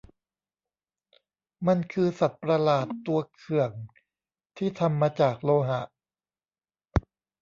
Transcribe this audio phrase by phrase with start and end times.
[1.67, 3.71] มันคือสัตว์ประหลาดตัวเขื่อง
[4.57, 5.81] ที่ทำมาจากโลหะ